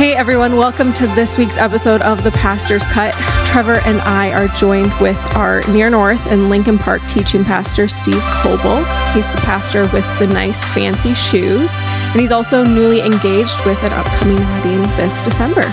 [0.00, 3.12] Hey everyone, welcome to this week's episode of The Pastor's Cut.
[3.48, 8.22] Trevor and I are joined with our Near North and Lincoln Park teaching pastor, Steve
[8.40, 8.82] Coble.
[9.12, 13.92] He's the pastor with the nice fancy shoes, and he's also newly engaged with an
[13.92, 15.64] upcoming wedding this December.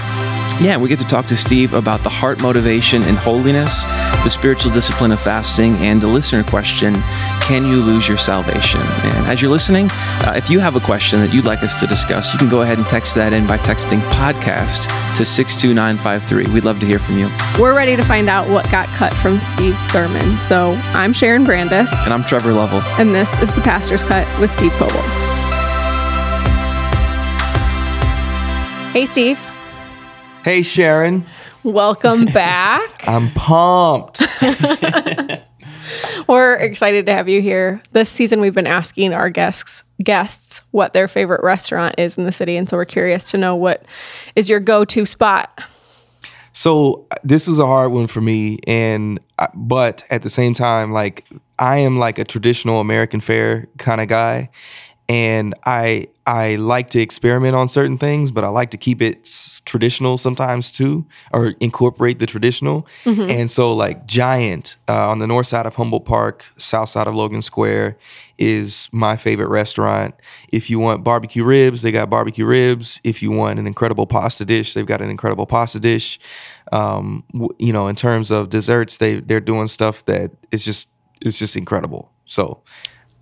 [0.60, 3.84] Yeah, we get to talk to Steve about the heart motivation and holiness,
[4.24, 6.96] the spiritual discipline of fasting, and the listener question
[7.44, 8.82] Can you lose your salvation?
[8.82, 9.88] And as you're listening,
[10.26, 12.64] uh, if you have a question that you'd like us to discuss, you can go
[12.64, 16.52] ahead and text that in by texting podcast to 62953.
[16.52, 17.30] We'd love to hear from you.
[17.60, 20.38] We're ready to find out what got cut from Steve's sermon.
[20.38, 21.94] So I'm Sharon Brandis.
[22.04, 22.82] And I'm Trevor Lovell.
[23.00, 25.02] And this is The Pastor's Cut with Steve Coble.
[28.92, 29.47] Hey, Steve.
[30.48, 31.26] Hey, Sharon.
[31.64, 33.06] Welcome back.
[33.06, 34.22] I'm pumped.
[36.30, 37.82] We're excited to have you here.
[37.92, 42.32] This season, we've been asking our guests guests what their favorite restaurant is in the
[42.32, 43.84] city, and so we're curious to know what
[44.38, 45.62] is your go-to spot.
[46.54, 50.94] So this was a hard one for me, and uh, but at the same time,
[50.94, 51.26] like
[51.60, 54.50] I am like a traditional American fare kind of guy,
[55.10, 59.30] and I I like to experiment on certain things, but I like to keep it
[59.64, 62.86] traditional sometimes too, or incorporate the traditional.
[63.06, 63.30] Mm-hmm.
[63.30, 67.16] And so, like Giant uh, on the north side of Humboldt Park, south side of
[67.16, 67.98] Logan Square,
[68.38, 70.16] is my favorite restaurant.
[70.50, 73.00] If you want barbecue ribs, they got barbecue ribs.
[73.06, 76.20] If you want an incredible pasta dish, they've got an incredible pasta dish.
[76.74, 80.90] Um, w- you know, in terms of desserts, they they're doing stuff that is just
[81.22, 82.12] it's just incredible.
[82.26, 82.64] So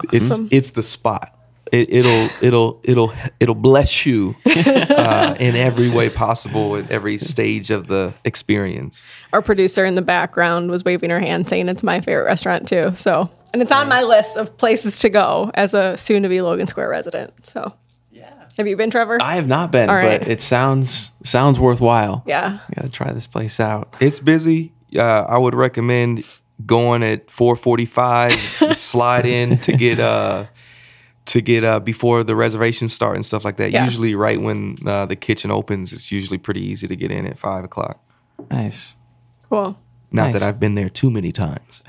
[0.08, 0.45] awesome.
[0.45, 1.34] it's it's the spot
[1.72, 7.72] it, will it'll it'll it'll bless you uh, in every way possible at every stage
[7.72, 9.06] of the experience.
[9.34, 12.94] Our producer in the background was waving her hand, saying it's my favorite restaurant too.
[12.96, 16.90] So, and it's on my list of places to go as a soon-to-be Logan Square
[16.90, 17.46] resident.
[17.46, 17.74] So,
[18.12, 19.22] yeah, have you been, Trevor?
[19.22, 20.20] I have not been, right.
[20.20, 22.24] but it sounds sounds worthwhile.
[22.26, 23.96] Yeah, got to try this place out.
[24.00, 24.72] It's busy.
[24.96, 26.24] Uh, I would recommend
[26.66, 30.46] going at 4:45 to slide in to get uh
[31.25, 33.72] to get uh, before the reservations start and stuff like that.
[33.72, 33.84] Yeah.
[33.84, 37.38] Usually, right when uh, the kitchen opens, it's usually pretty easy to get in at
[37.38, 38.00] five o'clock.
[38.52, 38.96] Nice,
[39.50, 39.78] cool.
[40.12, 40.34] Not nice.
[40.34, 41.84] that I've been there too many times.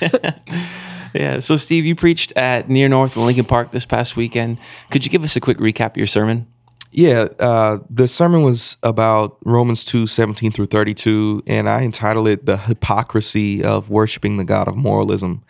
[1.14, 1.38] yeah.
[1.38, 4.58] So, Steve, you preached at Near North in Lincoln Park this past weekend.
[4.90, 6.48] Could you give us a quick recap of your sermon?
[6.92, 12.46] Yeah, uh, the sermon was about Romans 2 17 through 32, and I entitled it
[12.46, 15.42] The Hypocrisy of Worshiping the God of Moralism.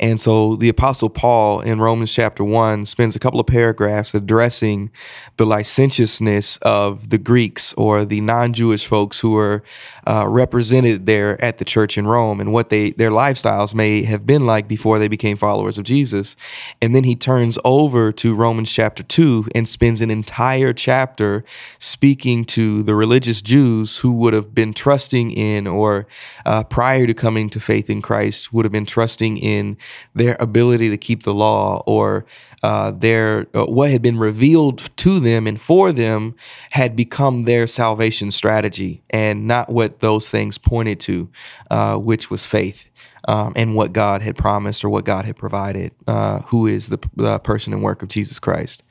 [0.00, 4.90] And so the Apostle Paul in Romans chapter 1 spends a couple of paragraphs addressing
[5.38, 9.62] the licentiousness of the Greeks or the non Jewish folks who are
[10.06, 14.24] uh, represented there at the church in Rome and what they their lifestyles may have
[14.24, 16.36] been like before they became followers of Jesus.
[16.80, 21.44] And then he turns over to Romans chapter 2 and spends an entire chapter
[21.78, 26.06] speaking to the religious Jews who would have been trusting in or
[26.46, 29.76] uh, prior to coming to faith in Christ would have been trusting in
[30.14, 32.24] their ability to keep the law or
[32.62, 36.34] uh, their uh, what had been revealed to them and for them
[36.70, 41.28] had become their salvation strategy and not what those things pointed to,
[41.70, 42.87] uh, which was faith.
[43.26, 46.98] Um, and what God had promised or what God had provided, uh, who is the,
[47.42, 48.82] person and work of Jesus Christ.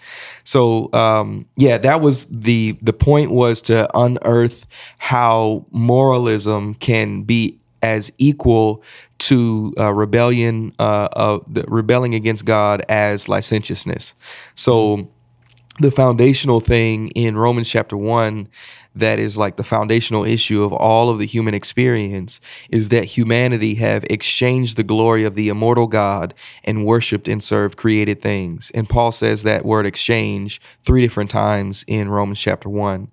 [0.44, 4.68] So, um, yeah, that was the the point was to unearth
[4.98, 8.84] how moralism can be as equal
[9.20, 14.14] to uh, rebellion, uh, of the rebelling against God as licentiousness.
[14.56, 15.10] So,
[15.80, 18.48] the foundational thing in Romans chapter one
[19.00, 23.76] that is like the foundational issue of all of the human experience is that humanity
[23.76, 28.72] have exchanged the glory of the immortal God and worshiped and served created things.
[28.74, 33.10] And Paul says that word exchange three different times in Romans chapter 1.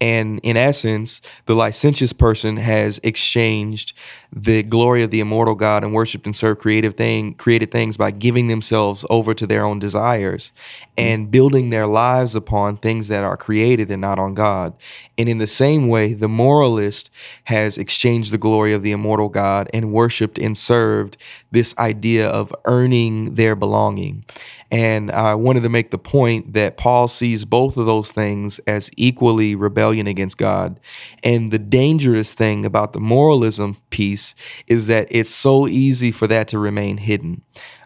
[0.00, 3.92] And in essence, the licentious person has exchanged
[4.30, 8.10] the glory of the immortal God and worshiped and served creative thing created things by
[8.10, 10.52] giving themselves over to their own desires
[10.98, 14.74] and building their lives upon things that are created and not on God.
[15.16, 17.10] And in the same way, the moralist
[17.44, 21.16] has exchanged the glory of the immortal God and worshiped and served
[21.50, 24.24] this idea of earning their belonging.
[24.70, 28.90] And I wanted to make the point that Paul sees both of those things as
[28.96, 30.78] equally rebellion against God.
[31.24, 34.34] And the dangerous thing about the moralism piece
[34.66, 37.42] is that it's so easy for that to remain hidden.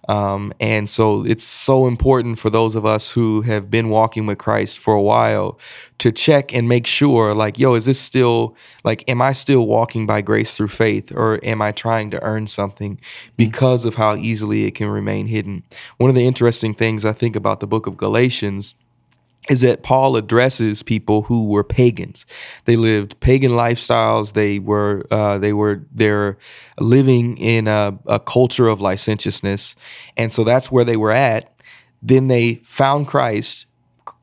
[0.08, 4.38] Um, and so it's so important for those of us who have been walking with
[4.38, 5.58] Christ for a while
[5.98, 10.06] to check and make sure, like, yo, is this still, like, am I still walking
[10.06, 13.00] by grace through faith or am I trying to earn something
[13.36, 15.62] because of how easily it can remain hidden?
[15.98, 18.74] One of the interesting things I think about the book of Galatians
[19.50, 22.26] is that Paul addresses people who were pagans.
[22.64, 24.34] They lived pagan lifestyles.
[24.34, 26.38] They were uh, they were they're
[26.78, 29.74] living in a, a culture of licentiousness,
[30.16, 31.52] and so that's where they were at.
[32.00, 33.66] Then they found Christ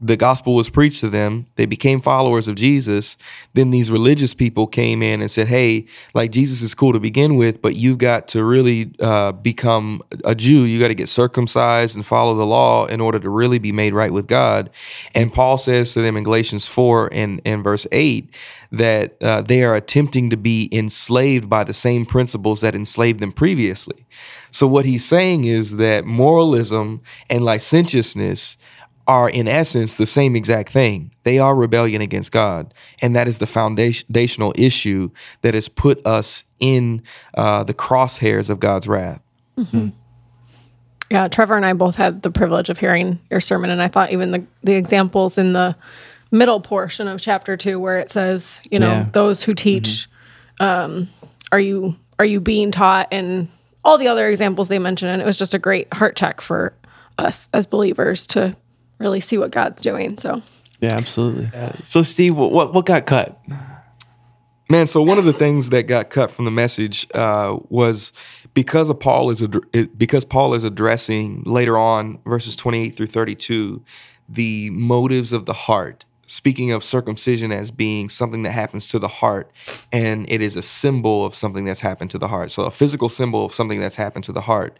[0.02, 1.48] the gospel was preached to them.
[1.56, 3.18] They became followers of Jesus.
[3.54, 7.36] Then these religious people came in and said, "Hey, like Jesus is cool to begin
[7.36, 10.64] with, but you've got to really uh, become a Jew.
[10.64, 13.94] You got to get circumcised and follow the law in order to really be made
[13.94, 14.70] right with God."
[15.14, 18.36] And Paul says to them in Galatians four and, and verse eight
[18.72, 23.32] that uh, they are attempting to be enslaved by the same principles that enslaved them
[23.32, 24.06] previously.
[24.52, 28.58] So what he's saying is that moralism and licentiousness
[29.10, 31.10] are in essence the same exact thing.
[31.24, 35.10] They are rebellion against God, and that is the foundational issue
[35.42, 37.02] that has put us in
[37.34, 39.20] uh, the crosshairs of God's wrath.
[39.58, 39.90] Mm-hmm.
[41.10, 44.12] Yeah, Trevor and I both had the privilege of hearing your sermon, and I thought
[44.12, 45.76] even the the examples in the
[46.30, 49.10] middle portion of chapter two, where it says, you know, yeah.
[49.12, 50.08] those who teach,
[50.62, 50.64] mm-hmm.
[50.64, 51.10] um,
[51.52, 53.50] are you are you being taught, and
[53.84, 56.74] all the other examples they mentioned, and it was just a great heart check for
[57.18, 58.56] us as believers to
[59.00, 60.18] really see what God's doing.
[60.18, 60.42] So
[60.80, 61.50] yeah, absolutely.
[61.82, 63.40] So Steve, what what got cut?
[64.70, 68.14] Man, so one of the things that got cut from the message uh, was
[68.54, 73.08] because of Paul is ad- because Paul is addressing later on verses twenty eight through
[73.08, 73.84] thirty two
[74.28, 76.06] the motives of the heart.
[76.28, 79.52] Speaking of circumcision as being something that happens to the heart,
[79.92, 82.52] and it is a symbol of something that's happened to the heart.
[82.52, 84.78] So, a physical symbol of something that's happened to the heart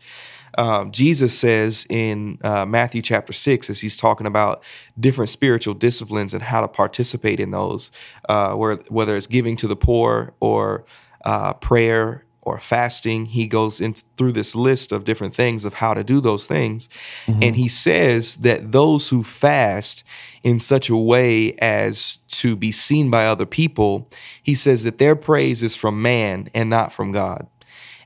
[0.58, 4.64] um, Jesus says in uh, Matthew chapter 6, as he's talking about
[5.00, 7.92] different spiritual disciplines and how to participate in those,
[8.28, 10.86] uh, where, whether it's giving to the poor or
[11.26, 15.94] uh, prayer or fasting, he goes in through this list of different things of how
[15.94, 16.90] to do those things.
[17.28, 17.44] Mm-hmm.
[17.44, 20.04] And he says that those who fast
[20.42, 24.10] in such a way as to be seen by other people,
[24.42, 27.48] he says that their praise is from man and not from God.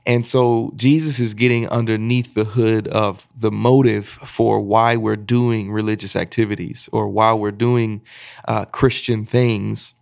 [0.06, 5.72] And so Jesus is getting underneath the hood of the motive for why we're doing
[5.72, 8.02] religious activities or why we're doing
[8.46, 9.94] uh, Christian things.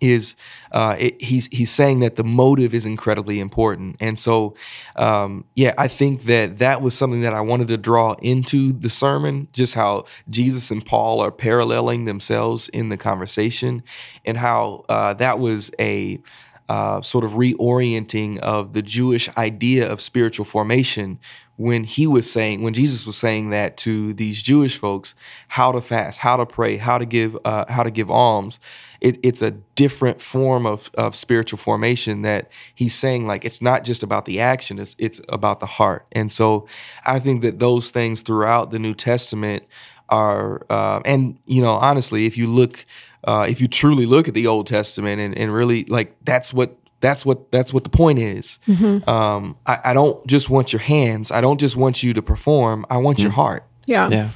[0.00, 0.36] Is
[0.72, 4.54] uh, it, he's he's saying that the motive is incredibly important, and so
[4.96, 8.90] um, yeah, I think that that was something that I wanted to draw into the
[8.90, 13.82] sermon, just how Jesus and Paul are paralleling themselves in the conversation,
[14.26, 16.20] and how uh, that was a
[16.68, 21.18] uh, sort of reorienting of the Jewish idea of spiritual formation
[21.56, 25.14] when he was saying, when Jesus was saying that to these Jewish folks,
[25.48, 28.58] how to fast, how to pray, how to give, uh, how to give alms.
[29.00, 33.84] It, it's a different form of, of spiritual formation that he's saying like it's not
[33.84, 36.66] just about the action it's it's about the heart and so
[37.04, 39.64] i think that those things throughout the new testament
[40.08, 42.86] are uh, and you know honestly if you look
[43.24, 46.76] uh, if you truly look at the Old Testament and, and really like that's what
[47.00, 48.58] that's what that's what the point is.
[48.66, 49.08] Mm-hmm.
[49.08, 51.30] Um, I, I, don't just want your hands.
[51.30, 52.86] I don't just want you to perform.
[52.88, 53.24] I want mm-hmm.
[53.24, 53.64] your heart.
[53.86, 54.08] Yeah.
[54.08, 54.30] Yeah.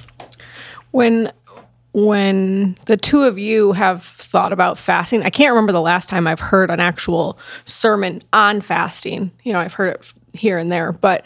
[0.90, 1.32] When
[1.92, 6.26] when the two of you have thought about fasting, I can't remember the last time
[6.26, 9.32] I've heard an actual sermon on fasting.
[9.42, 11.24] You know, I've heard it here and there, but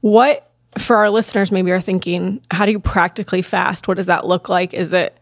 [0.00, 3.88] what for our listeners maybe are thinking, how do you practically fast?
[3.88, 4.74] What does that look like?
[4.74, 5.18] Is it,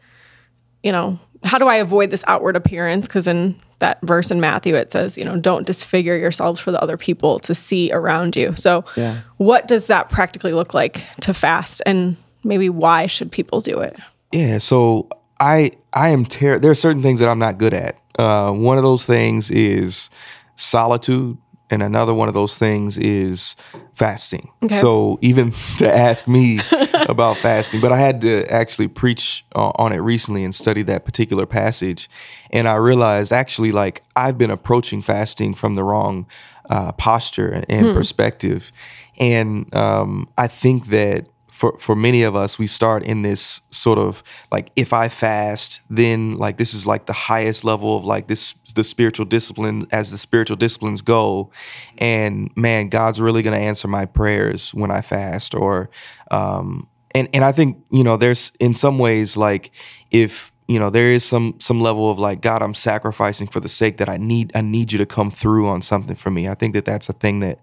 [0.82, 3.06] you know, how do I avoid this outward appearance?
[3.06, 6.80] Because in that verse in Matthew, it says, you know, don't disfigure yourselves for the
[6.80, 8.54] other people to see around you.
[8.56, 9.20] So, yeah.
[9.38, 13.96] what does that practically look like to fast, and maybe why should people do it?
[14.32, 14.58] Yeah.
[14.58, 15.08] So
[15.40, 17.98] I I am ter- there are certain things that I'm not good at.
[18.18, 20.10] Uh, one of those things is
[20.56, 21.36] solitude
[21.72, 23.56] and another one of those things is
[23.94, 24.50] fasting.
[24.62, 24.76] Okay.
[24.76, 26.60] So even to ask me
[27.08, 31.06] about fasting, but I had to actually preach uh, on it recently and study that
[31.06, 32.10] particular passage,
[32.50, 36.26] and I realized actually like I've been approaching fasting from the wrong
[36.68, 37.94] uh, posture and, hmm.
[37.94, 38.70] perspective,
[39.18, 41.26] and um, I think that
[41.62, 45.80] for for many of us, we start in this sort of like if I fast,
[45.88, 50.10] then like this is like the highest level of like this the spiritual discipline as
[50.10, 51.52] the spiritual disciplines go,
[51.98, 55.88] and man, God's really gonna answer my prayers when I fast, or
[56.32, 59.70] um, and and I think you know there's in some ways like
[60.10, 63.68] if you know there is some some level of like god i'm sacrificing for the
[63.68, 66.48] sake that i need i need you to come through on something for me.
[66.48, 67.58] I think that that's a thing that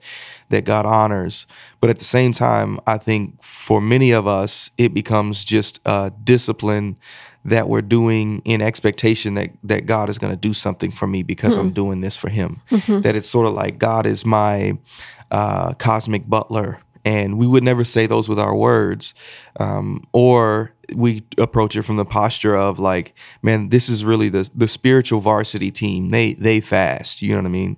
[0.49, 1.47] that god honors
[1.81, 6.11] but at the same time i think for many of us it becomes just a
[6.23, 6.97] discipline
[7.45, 11.23] that we're doing in expectation that that god is going to do something for me
[11.23, 11.67] because mm-hmm.
[11.67, 13.01] i'm doing this for him mm-hmm.
[13.01, 14.77] that it's sort of like god is my
[15.31, 19.13] uh, cosmic butler and we would never say those with our words
[19.59, 24.49] um, or we approach it from the posture of like, man, this is really the
[24.53, 26.09] the spiritual varsity team.
[26.09, 27.77] They they fast, you know what I mean?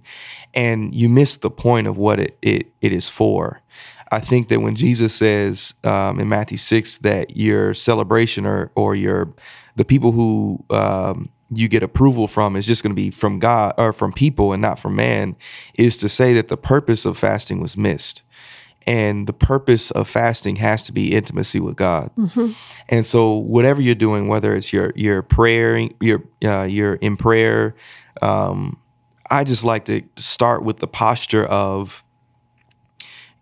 [0.54, 3.62] And you miss the point of what it it, it is for.
[4.12, 8.96] I think that when Jesus says um, in Matthew six that your celebration or or
[8.96, 9.34] your
[9.76, 13.74] the people who um, you get approval from is just going to be from God
[13.78, 15.36] or from people and not from man,
[15.76, 18.22] is to say that the purpose of fasting was missed
[18.88, 22.12] and the purpose of fasting has to be intimacy with God.
[22.18, 22.52] Mm-hmm.
[22.90, 27.76] And so, whatever you're doing, whether it's your your prayer, your uh, you're in prayer,
[28.22, 28.80] um,
[29.30, 32.04] I just like to start with the posture of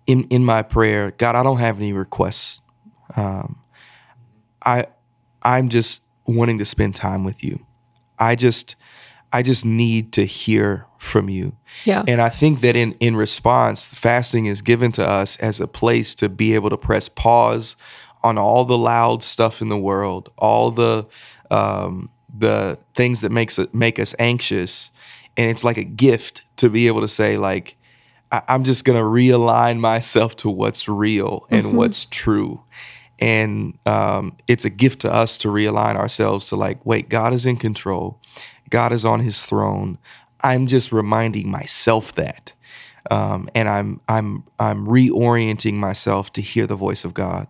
[0.08, 2.62] in in my prayer, God, I don't have any requests.
[3.16, 3.62] Um,
[4.66, 4.86] I
[5.42, 7.66] I'm just wanting to spend time with you.
[8.18, 8.76] I just
[9.32, 11.56] I just need to hear from you.
[11.86, 12.04] Yeah.
[12.08, 16.16] And I think that in in response, fasting is given to us as a place
[16.16, 17.76] to be able to press pause
[18.24, 21.08] on all the loud stuff in the world, all the
[21.50, 24.92] um, the things that makes make us anxious,
[25.38, 27.78] and it's like a gift to be able to say like,
[28.32, 31.78] I, am just gonna realign myself to what's real and mm-hmm.
[31.78, 32.64] what's true.
[33.20, 37.46] And um, it's a gift to us to realign ourselves to like, wait, God is
[37.46, 38.20] in control.
[38.70, 39.98] God is on his throne.
[40.42, 42.54] I'm just reminding myself that.
[43.12, 47.48] Um, and I'm I'm I'm reorienting myself to hear the voice of God.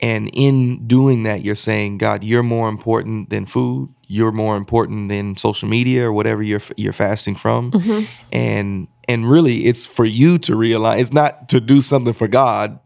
[0.00, 3.92] And in doing that, you're saying, God, you're more important than food.
[4.06, 7.72] You're more important than social media or whatever you're you're fasting from.
[7.72, 8.04] Mm-hmm.
[8.32, 11.00] And and really, it's for you to realize.
[11.00, 12.78] It's not to do something for God.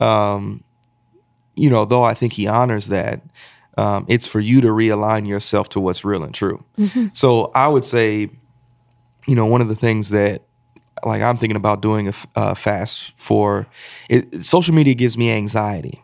[0.00, 0.62] Um,
[1.58, 3.22] you know, though I think He honors that
[3.76, 6.64] um, it's for you to realign yourself to what's real and true.
[6.76, 7.08] Mm-hmm.
[7.12, 8.30] So I would say,
[9.26, 10.42] you know, one of the things that
[11.04, 13.68] like I'm thinking about doing a, a fast for
[14.10, 16.02] it, social media gives me anxiety.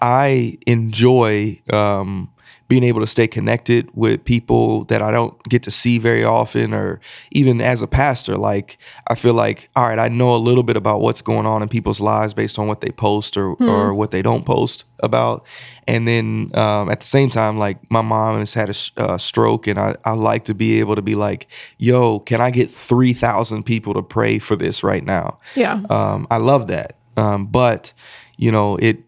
[0.00, 2.30] I enjoy um,
[2.68, 6.74] being able to stay connected with people that I don't get to see very often,
[6.74, 10.64] or even as a pastor, like I feel like, all right, I know a little
[10.64, 13.68] bit about what's going on in people's lives based on what they post or, mm.
[13.68, 15.46] or what they don't post about.
[15.86, 19.68] And then um, at the same time, like my mom has had a uh, stroke,
[19.68, 21.46] and I, I like to be able to be like,
[21.78, 25.38] yo, can I get 3,000 people to pray for this right now?
[25.54, 25.82] Yeah.
[25.88, 26.96] Um, I love that.
[27.16, 27.92] Um, but,
[28.36, 29.04] you know, it,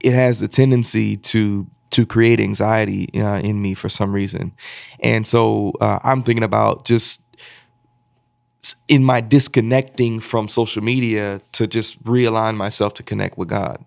[0.00, 4.52] it has the tendency to to create anxiety uh, in me for some reason.
[5.00, 7.22] And so uh, I'm thinking about just
[8.88, 13.84] in my disconnecting from social media to just realign myself to connect with God.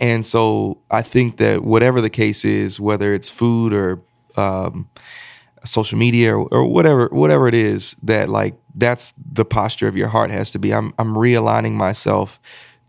[0.00, 4.02] And so I think that whatever the case is, whether it's food or
[4.36, 4.88] um,
[5.64, 10.08] social media or, or, whatever whatever it is, that like that's the posture of your
[10.08, 10.72] heart has to be.
[10.72, 12.38] I'm I'm realigning myself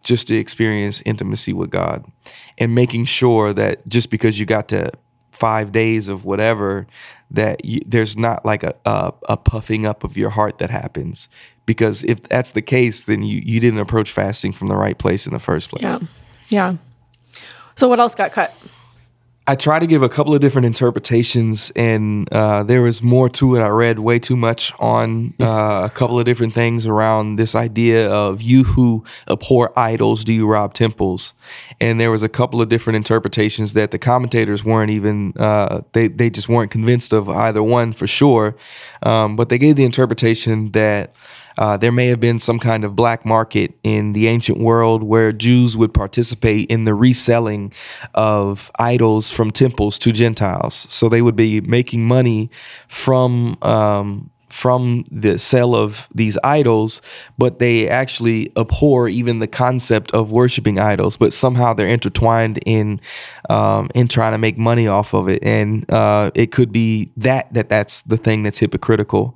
[0.04, 2.06] just to experience intimacy with God
[2.58, 4.92] and making sure that just because you got to
[5.32, 6.88] five days of whatever
[7.32, 11.30] that you, there's not like a, a, a puffing up of your heart that happens.
[11.66, 15.28] Because if that's the case then you you didn't approach fasting from the right place
[15.28, 15.84] in the first place.
[15.84, 16.00] Yeah.
[16.50, 16.76] Yeah.
[17.76, 18.54] So what else got cut
[19.50, 23.56] I tried to give a couple of different interpretations, and uh, there was more to
[23.56, 23.62] it.
[23.62, 28.12] I read way too much on uh, a couple of different things around this idea
[28.12, 31.34] of you who abhor idols, do you rob temples?
[31.82, 36.10] And there was a couple of different interpretations that the commentators weren't even uh, they
[36.10, 38.56] they just weren't convinced of either one for sure.
[39.02, 41.12] Um, but they gave the interpretation that
[41.60, 45.34] uh, there may have been some kind of black market in the ancient world where
[45.34, 47.74] Jews would participate in the reselling
[48.14, 50.88] of idols from temples to Gentiles.
[50.90, 52.50] So they would be making money
[52.88, 57.02] from um, from the sale of these idols,
[57.38, 61.18] but they actually abhor even the concept of worshiping idols.
[61.18, 63.00] But somehow they're intertwined in
[63.50, 67.54] um, in trying to make money off of it, and uh, it could be that
[67.54, 69.36] that that's the thing that's hypocritical.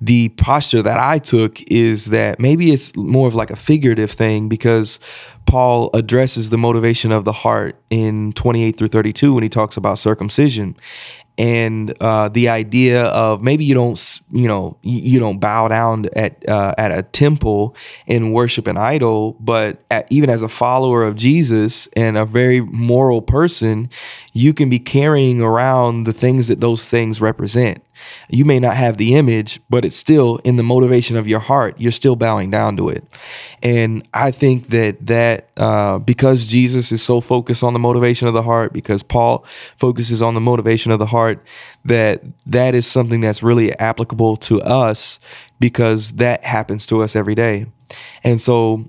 [0.00, 4.48] The posture that I took is that maybe it's more of like a figurative thing
[4.48, 4.98] because
[5.46, 9.98] Paul addresses the motivation of the heart in 28 through 32 when he talks about
[9.98, 10.76] circumcision
[11.36, 16.48] and uh, the idea of maybe you don't you know you don't bow down at
[16.48, 17.74] uh, at a temple
[18.06, 22.60] and worship an idol but at, even as a follower of Jesus and a very
[22.60, 23.90] moral person
[24.34, 27.82] you can be carrying around the things that those things represent
[28.28, 31.76] you may not have the image, but it's still in the motivation of your heart.
[31.78, 33.04] You're still bowing down to it.
[33.62, 38.34] And I think that that uh, because Jesus is so focused on the motivation of
[38.34, 39.44] the heart, because Paul
[39.76, 41.44] focuses on the motivation of the heart,
[41.84, 45.18] that that is something that's really applicable to us
[45.60, 47.66] because that happens to us every day.
[48.22, 48.84] And so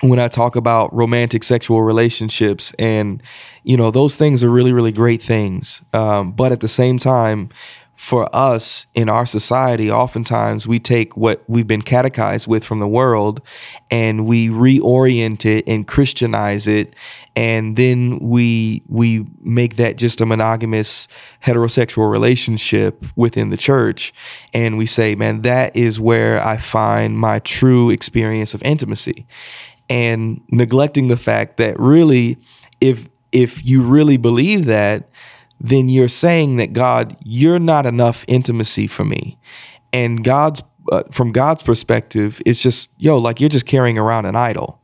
[0.00, 3.22] when I talk about romantic sexual relationships, and
[3.64, 5.82] you know those things are really really great things.
[5.92, 7.50] Um, but at the same time,
[7.98, 12.86] for us in our society, oftentimes we take what we've been catechized with from the
[12.86, 13.42] world
[13.90, 16.94] and we reorient it and Christianize it,
[17.34, 21.08] and then we we make that just a monogamous
[21.44, 24.14] heterosexual relationship within the church,
[24.54, 29.26] and we say, man, that is where I find my true experience of intimacy,
[29.88, 32.38] and neglecting the fact that really,
[32.80, 35.08] if if you really believe that
[35.60, 39.38] then you're saying that God, you're not enough intimacy for me.
[39.92, 44.36] And God's uh, from God's perspective, it's just yo, like you're just carrying around an
[44.36, 44.80] idol,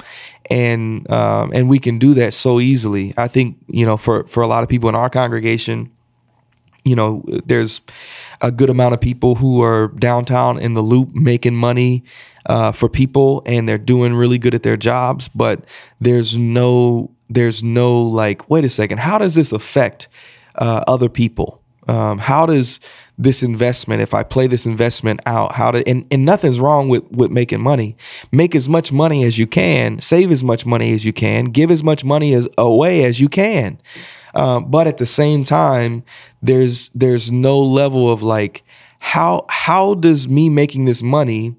[0.51, 3.15] and um, and we can do that so easily.
[3.17, 5.91] I think you know for for a lot of people in our congregation,
[6.85, 7.81] you know, there's
[8.41, 12.05] a good amount of people who are downtown in the loop making money
[12.47, 15.65] uh, for people, and they're doing really good at their jobs, but
[16.01, 20.09] there's no there's no like, wait a second, how does this affect
[20.57, 21.63] uh, other people?
[21.89, 22.81] Um, how does
[23.17, 27.05] this investment, if I play this investment out, how to, and, and nothing's wrong with,
[27.13, 27.97] with making money.
[28.33, 31.71] Make as much money as you can, save as much money as you can, give
[31.71, 33.79] as much money as away as you can.
[34.35, 36.05] Um, but at the same time,
[36.43, 38.65] there's there's no level of like
[39.01, 41.57] how how does me making this money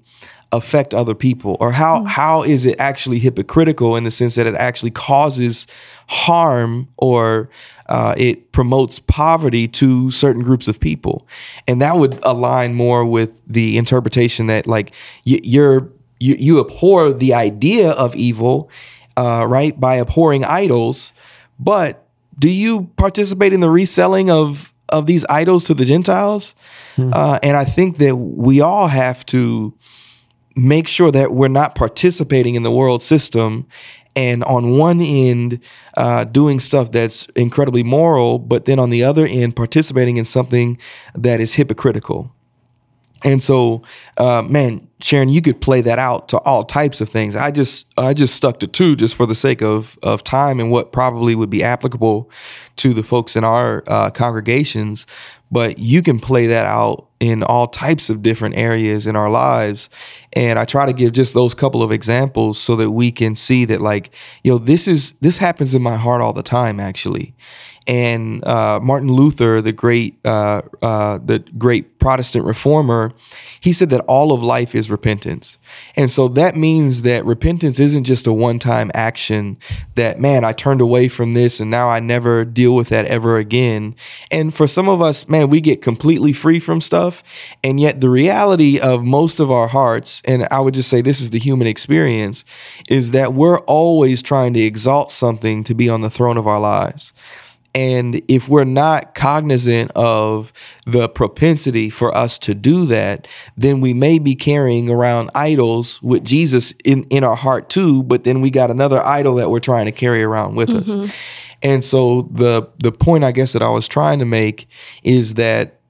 [0.52, 2.06] affect other people or how mm.
[2.06, 5.66] how is it actually hypocritical in the sense that it actually causes
[6.08, 7.48] harm or
[7.88, 11.26] uh, it promotes poverty to certain groups of people,
[11.68, 14.92] and that would align more with the interpretation that like
[15.24, 18.70] y- you're you, you abhor the idea of evil,
[19.16, 21.12] uh, right, by abhorring idols,
[21.58, 22.05] but
[22.38, 26.54] do you participate in the reselling of of these idols to the Gentiles?
[26.94, 27.10] Hmm.
[27.12, 29.74] Uh, and I think that we all have to
[30.54, 33.66] make sure that we're not participating in the world system
[34.14, 35.60] and on one end
[35.96, 40.78] uh, doing stuff that's incredibly moral but then on the other end participating in something
[41.14, 42.34] that is hypocritical
[43.26, 43.82] and so
[44.16, 47.36] uh, man sharon you could play that out to all types of things.
[47.36, 50.70] I just i just stuck to two just for the sake of of time and
[50.70, 52.30] what probably would be applicable
[52.76, 55.06] to the folks in our uh, congregations.
[55.50, 59.90] But you can play that out in all types of different areas in our lives.
[60.32, 63.64] And i try to give just those couple of examples so that we can see
[63.66, 67.34] that like yo this is this happens in my heart all the time actually
[67.86, 73.12] and uh, Martin Luther, the great uh, uh, the great Protestant reformer,
[73.60, 75.58] he said that all of life is repentance,
[75.96, 79.56] and so that means that repentance isn't just a one time action.
[79.94, 83.36] That man, I turned away from this, and now I never deal with that ever
[83.38, 83.94] again.
[84.30, 87.22] And for some of us, man, we get completely free from stuff,
[87.62, 91.20] and yet the reality of most of our hearts, and I would just say this
[91.20, 92.44] is the human experience,
[92.88, 96.60] is that we're always trying to exalt something to be on the throne of our
[96.60, 97.12] lives.
[97.76, 100.50] And if we're not cognizant of
[100.86, 106.24] the propensity for us to do that, then we may be carrying around idols with
[106.24, 109.84] Jesus in, in our heart too, but then we got another idol that we're trying
[109.84, 111.02] to carry around with mm-hmm.
[111.02, 111.14] us.
[111.62, 114.68] And so the the point I guess that I was trying to make
[115.02, 115.80] is that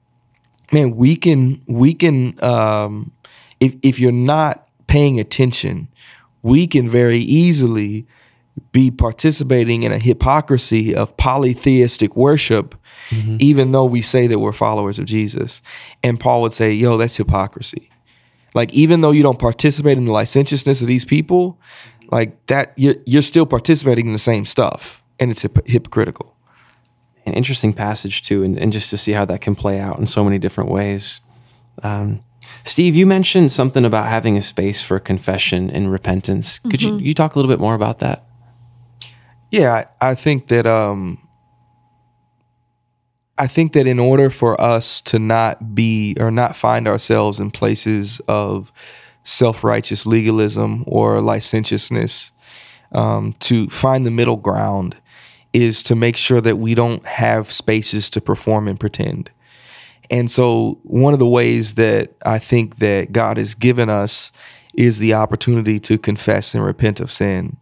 [0.73, 3.13] man, we can we can um,
[3.61, 5.87] if if you're not paying attention,
[6.41, 8.07] we can very easily
[8.77, 12.75] be participating in a hypocrisy of polytheistic worship,
[13.09, 13.35] mm-hmm.
[13.39, 15.63] even though we say that we're followers of Jesus.
[16.03, 17.89] And Paul would say, yo, that's hypocrisy.
[18.53, 21.59] Like, even though you don't participate in the licentiousness of these people,
[22.11, 26.37] like that, you're, you're still participating in the same stuff, and it's hip- hypocritical.
[27.25, 30.05] An interesting passage, too, and, and just to see how that can play out in
[30.05, 31.19] so many different ways.
[31.81, 32.23] Um,
[32.63, 36.59] Steve, you mentioned something about having a space for confession and repentance.
[36.59, 36.99] Could mm-hmm.
[36.99, 38.26] you, you talk a little bit more about that?
[39.49, 41.19] Yeah, I, think that um,
[43.37, 47.51] I think that in order for us to not be or not find ourselves in
[47.51, 48.73] places of
[49.23, 52.31] self righteous legalism or licentiousness,
[52.91, 54.97] um, to find the middle ground
[55.53, 59.31] is to make sure that we don't have spaces to perform and pretend.
[60.09, 64.31] And so, one of the ways that I think that God has given us
[64.73, 67.57] is the opportunity to confess and repent of sin.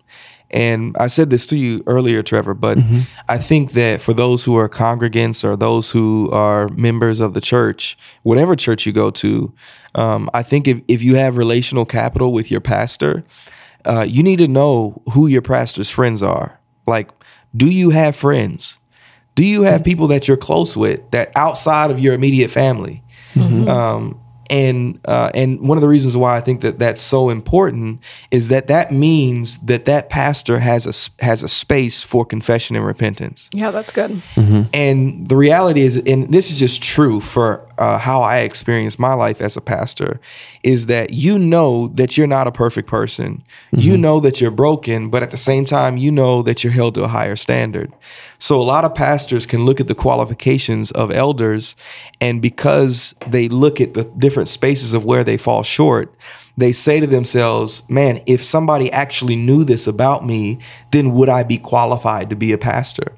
[0.56, 3.02] And I said this to you earlier, Trevor, but mm-hmm.
[3.28, 7.42] I think that for those who are congregants or those who are members of the
[7.42, 9.54] church, whatever church you go to,
[9.96, 13.26] um, I think if, if you have relational capital with your pastor,
[13.84, 16.58] uh, you need to know who your pastor's friends are.
[16.88, 17.10] Like,
[17.56, 18.80] do you have friends?
[19.36, 23.04] Do you have people that you're close with that outside of your immediate family?
[23.34, 23.68] Mm-hmm.
[23.68, 28.02] Um, and uh, and one of the reasons why I think that that's so important
[28.32, 32.86] is that that means that that pastor has a has a space for confession and
[32.86, 33.50] repentance.
[33.54, 34.12] Yeah, that's good.
[34.36, 34.64] Mm-hmm.
[34.74, 39.14] And the reality is, and this is just true for uh, how I experience my
[39.14, 40.20] life as a pastor,
[40.66, 43.44] is that you know that you're not a perfect person.
[43.72, 43.80] Mm-hmm.
[43.80, 46.96] You know that you're broken, but at the same time, you know that you're held
[46.96, 47.94] to a higher standard.
[48.40, 51.76] So a lot of pastors can look at the qualifications of elders,
[52.20, 56.16] and because they look at the different spaces of where they fall short,
[56.58, 60.58] they say to themselves, man, if somebody actually knew this about me,
[60.92, 63.16] then would I be qualified to be a pastor?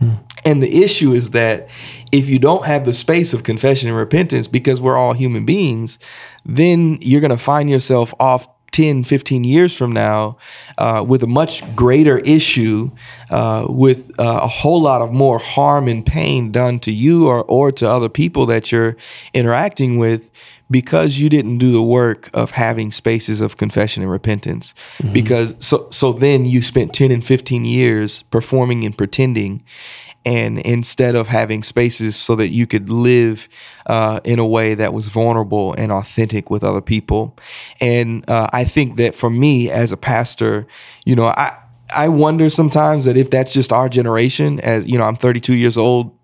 [0.00, 0.16] Hmm.
[0.44, 1.68] And the issue is that
[2.12, 5.98] if you don't have the space of confession and repentance, because we're all human beings,
[6.44, 10.36] then you're going to find yourself off 10, 15 years from now
[10.78, 12.90] uh, with a much greater issue,
[13.30, 17.44] uh, with uh, a whole lot of more harm and pain done to you or,
[17.44, 18.96] or to other people that you're
[19.34, 20.30] interacting with
[20.70, 25.12] because you didn't do the work of having spaces of confession and repentance mm-hmm.
[25.12, 29.64] because so so then you spent 10 and 15 years performing and pretending
[30.24, 33.48] and instead of having spaces so that you could live
[33.86, 37.36] uh, in a way that was vulnerable and authentic with other people
[37.80, 40.66] and uh, i think that for me as a pastor
[41.04, 41.56] you know i
[41.96, 45.76] i wonder sometimes that if that's just our generation as you know i'm 32 years
[45.76, 46.14] old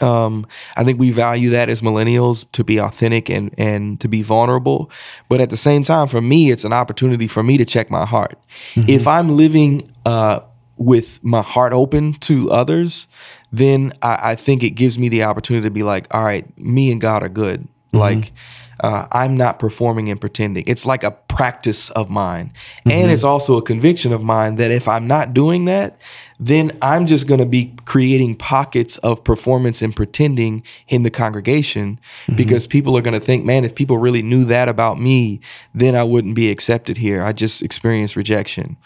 [0.00, 4.22] um, I think we value that as millennials to be authentic and and to be
[4.22, 4.90] vulnerable.
[5.28, 8.06] But at the same time, for me, it's an opportunity for me to check my
[8.06, 8.38] heart.
[8.74, 8.88] Mm-hmm.
[8.88, 10.40] If I'm living uh,
[10.78, 13.08] with my heart open to others,
[13.52, 16.92] then I, I, think it gives me the opportunity to be like, all right, me
[16.92, 17.62] and God are good.
[17.62, 17.98] Mm-hmm.
[17.98, 18.32] Like
[18.80, 20.64] uh, I'm not performing and pretending.
[20.66, 22.52] It's like a practice of mine.
[22.80, 22.90] Mm-hmm.
[22.90, 26.00] And it's also a conviction of mine that if I'm not doing that,
[26.38, 31.98] then I'm just going to be creating pockets of performance and pretending in the congregation
[32.22, 32.36] mm-hmm.
[32.36, 35.40] because people are going to think, man, if people really knew that about me,
[35.74, 37.22] then I wouldn't be accepted here.
[37.22, 38.76] I just experienced rejection.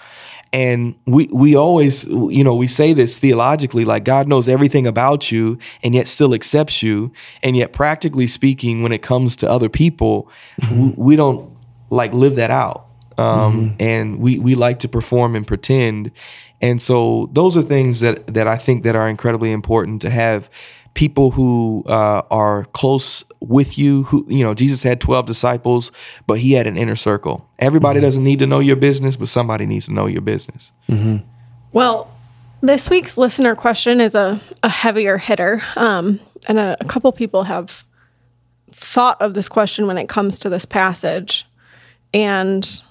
[0.52, 5.32] And we we always you know we say this theologically like God knows everything about
[5.32, 7.12] you and yet still accepts you
[7.42, 10.80] and yet practically speaking when it comes to other people mm-hmm.
[10.80, 11.56] we, we, don't
[11.88, 12.86] like live that out
[13.16, 13.76] um, mm-hmm.
[13.80, 16.10] and we we like to perform and pretend
[16.62, 20.48] and so those are things that that I think that are incredibly important to have
[20.94, 25.90] people who uh, are close with you who you know jesus had 12 disciples
[26.26, 28.06] but he had an inner circle everybody mm-hmm.
[28.06, 31.16] doesn't need to know your business but somebody needs to know your business mm-hmm.
[31.72, 32.08] well
[32.60, 37.42] this week's listener question is a, a heavier hitter um, and a, a couple people
[37.42, 37.84] have
[38.72, 41.44] thought of this question when it comes to this passage
[42.14, 42.82] and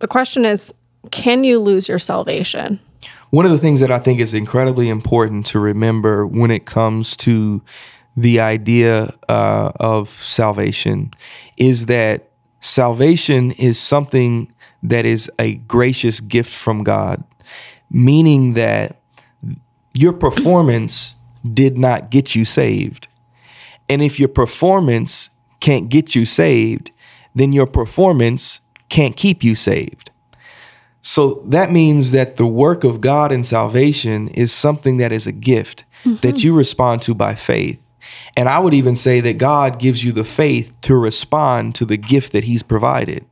[0.00, 0.74] the question is
[1.10, 2.80] can you lose your salvation
[3.32, 7.16] one of the things that I think is incredibly important to remember when it comes
[7.18, 7.62] to
[8.14, 11.14] the idea uh, of salvation
[11.56, 12.28] is that
[12.60, 17.24] salvation is something that is a gracious gift from God,
[17.90, 19.00] meaning that
[19.94, 21.14] your performance
[21.54, 23.08] did not get you saved.
[23.88, 26.90] And if your performance can't get you saved,
[27.34, 30.10] then your performance can't keep you saved.
[31.02, 35.32] So that means that the work of God in salvation is something that is a
[35.32, 36.20] gift mm-hmm.
[36.20, 37.80] that you respond to by faith.
[38.36, 41.96] And I would even say that God gives you the faith to respond to the
[41.96, 43.26] gift that He's provided.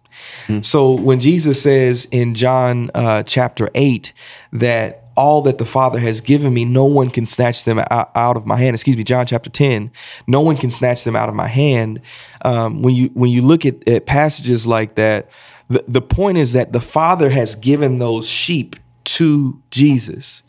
[0.47, 0.63] Mm-hmm.
[0.63, 4.13] So when Jesus says in John uh, chapter 8
[4.53, 8.47] that all that the Father has given me, no one can snatch them out of
[8.47, 8.75] my hand.
[8.75, 9.91] Excuse me, John chapter 10,
[10.27, 12.01] no one can snatch them out of my hand.
[12.45, 15.31] Um, when you when you look at, at passages like that,
[15.71, 20.43] the, the point is that the Father has given those sheep to Jesus.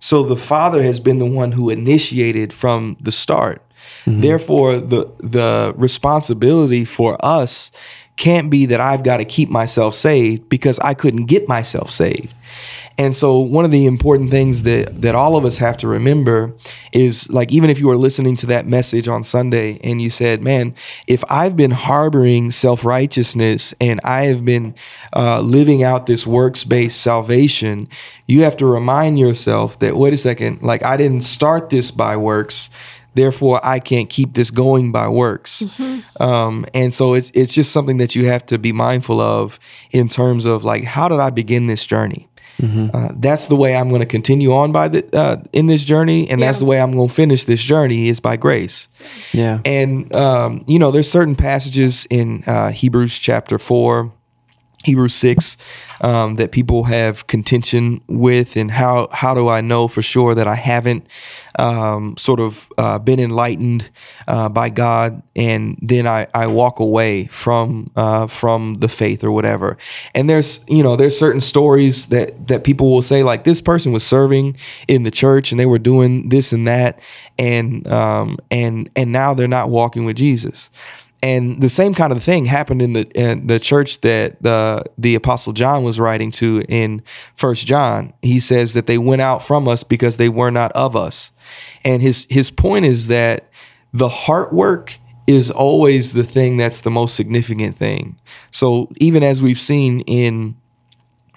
[0.00, 3.62] So the Father has been the one who initiated from the start.
[4.04, 4.20] Mm-hmm.
[4.20, 7.70] Therefore, the the responsibility for us
[8.16, 12.34] can't be that I've got to keep myself saved because I couldn't get myself saved.
[12.96, 16.54] And so one of the important things that that all of us have to remember
[16.92, 20.42] is like even if you were listening to that message on Sunday and you said,
[20.42, 20.74] "Man,
[21.06, 24.74] if I've been harboring self-righteousness and I have been
[25.12, 27.88] uh, living out this works-based salvation,"
[28.26, 32.16] you have to remind yourself that wait a second, like I didn't start this by
[32.16, 32.70] works
[33.14, 35.62] therefore I can't keep this going by works.
[35.62, 36.22] Mm-hmm.
[36.22, 39.58] Um, and so it's it's just something that you have to be mindful of
[39.90, 42.28] in terms of like how did I begin this journey?
[42.58, 42.88] Mm-hmm.
[42.92, 46.28] Uh, that's the way I'm going to continue on by the uh, in this journey,
[46.30, 46.46] and yeah.
[46.46, 48.88] that's the way I'm going to finish this journey is by grace.
[49.32, 54.12] Yeah, and um, you know, there's certain passages in uh, Hebrews chapter four
[54.84, 55.56] Hebrews 6
[56.00, 60.46] um, that people have contention with, and how, how do I know for sure that
[60.46, 61.06] I haven't
[61.58, 63.90] um, sort of uh, been enlightened
[64.26, 69.30] uh, by God, and then I, I walk away from uh, from the faith or
[69.30, 69.76] whatever.
[70.14, 73.92] And there's you know there's certain stories that that people will say like this person
[73.92, 74.56] was serving
[74.88, 76.98] in the church and they were doing this and that,
[77.38, 80.70] and um, and and now they're not walking with Jesus
[81.24, 85.14] and the same kind of thing happened in the in the church that the the
[85.14, 87.02] apostle John was writing to in
[87.34, 88.12] First John.
[88.20, 91.32] He says that they went out from us because they were not of us,
[91.82, 93.48] and his his point is that
[93.90, 98.20] the heart work is always the thing that's the most significant thing.
[98.50, 100.56] So even as we've seen in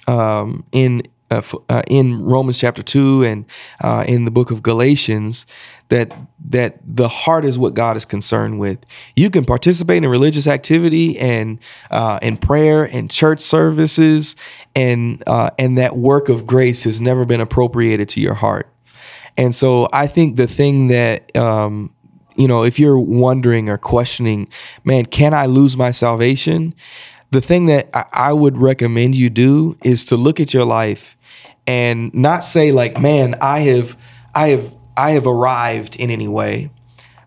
[0.06, 3.46] um, in uh, uh, in Romans chapter two and
[3.82, 5.46] uh, in the book of Galatians,
[5.90, 6.12] that
[6.50, 8.84] that the heart is what God is concerned with.
[9.16, 11.60] You can participate in religious activity and
[11.92, 14.36] uh, in prayer and church services,
[14.76, 18.70] and uh, and that work of grace has never been appropriated to your heart.
[19.36, 21.94] And so I think the thing that um,
[22.38, 24.48] you know, if you're wondering or questioning,
[24.84, 26.74] man, can I lose my salvation?
[27.32, 31.17] The thing that I would recommend you do is to look at your life
[31.68, 33.98] and not say like, man, I have
[34.34, 36.72] I have I have arrived in any way,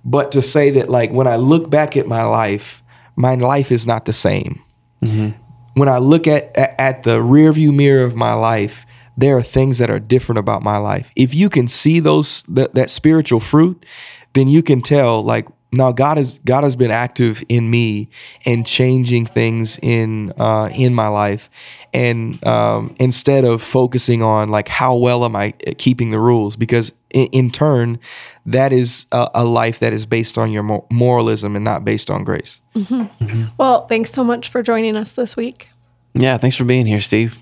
[0.05, 2.83] but to say that like when I look back at my life,
[3.15, 4.63] my life is not the same.
[5.05, 5.37] Mm-hmm.
[5.75, 8.85] When I look at, at the rearview mirror of my life,
[9.17, 11.13] there are things that are different about my life.
[11.15, 13.85] If you can see those that, that spiritual fruit,
[14.33, 18.09] then you can tell like now God has God has been active in me
[18.45, 21.49] and changing things in uh, in my life,
[21.93, 26.93] and um, instead of focusing on like how well am I keeping the rules, because
[27.11, 27.99] in, in turn,
[28.47, 32.25] that is a, a, life that is based on your moralism and not based on
[32.25, 32.61] grace.
[32.75, 33.25] Mm-hmm.
[33.25, 33.45] Mm-hmm.
[33.59, 35.69] Well, thanks so much for joining us this week.
[36.15, 37.41] Yeah, thanks for being here, Steve.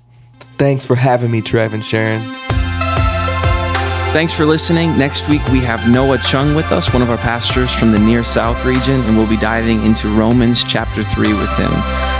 [0.59, 2.58] Thanks for having me, Trev and Sharon.
[4.11, 4.97] Thanks for listening.
[4.97, 8.25] Next week, we have Noah Chung with us, one of our pastors from the Near
[8.25, 11.71] South region, and we'll be diving into Romans chapter 3 with him.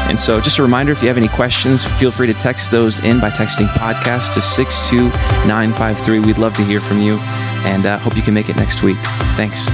[0.09, 3.03] And so, just a reminder if you have any questions, feel free to text those
[3.05, 6.21] in by texting podcast to 62953.
[6.21, 7.17] We'd love to hear from you
[7.65, 8.99] and uh, hope you can make it next week.
[9.37, 9.67] Thanks.